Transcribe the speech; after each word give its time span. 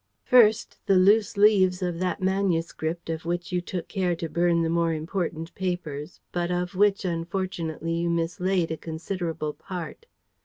"First, 0.23 0.79
the 0.87 0.95
loose 0.95 1.37
leaves 1.37 1.83
of 1.83 1.99
that 1.99 2.23
manuscript 2.23 3.07
of 3.11 3.23
which 3.23 3.51
you 3.51 3.61
took 3.61 3.87
care 3.87 4.15
to 4.15 4.27
burn 4.29 4.63
the 4.63 4.67
more 4.71 4.93
important 4.93 5.53
papers, 5.53 6.19
but 6.31 6.49
of 6.49 6.73
which, 6.73 7.05
unfortunately, 7.05 7.93
you 7.93 8.09
mislaid 8.09 8.71
a 8.71 8.77
considerable 8.77 9.53
part." 9.53 10.07